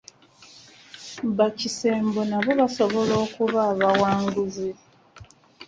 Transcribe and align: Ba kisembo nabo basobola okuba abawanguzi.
Ba 1.37 1.47
kisembo 1.57 2.21
nabo 2.29 2.51
basobola 2.61 3.13
okuba 3.25 3.59
abawanguzi. 3.71 4.69